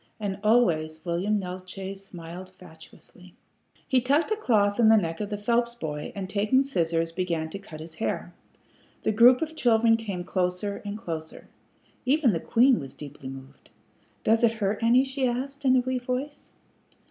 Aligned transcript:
And 0.19 0.39
always 0.43 1.05
William 1.05 1.39
Neeltje 1.39 1.95
smiled 1.95 2.49
fatuously. 2.57 3.35
He 3.87 4.01
tucked 4.01 4.31
a 4.31 4.35
cloth 4.35 4.79
in 4.79 4.89
the 4.89 4.97
neck 4.97 5.21
of 5.21 5.29
the 5.29 5.37
Phelps 5.37 5.75
boy, 5.75 6.11
and 6.15 6.27
taking 6.27 6.63
scissors, 6.63 7.11
began 7.11 7.51
to 7.51 7.59
cut 7.59 7.79
his 7.79 7.93
hair. 7.93 8.33
The 9.03 9.11
group 9.11 9.43
of 9.43 9.55
children 9.55 9.97
came 9.97 10.23
closer 10.23 10.81
and 10.83 10.97
closer. 10.97 11.49
Even 12.03 12.31
the 12.33 12.39
queen 12.39 12.79
was 12.79 12.95
deeply 12.95 13.29
moved. 13.29 13.69
"Does 14.23 14.43
it 14.43 14.53
hurt 14.53 14.81
any?" 14.81 15.03
she 15.03 15.27
asked, 15.27 15.65
in 15.65 15.75
a 15.75 15.81
wee 15.81 15.99
voice. 15.99 16.53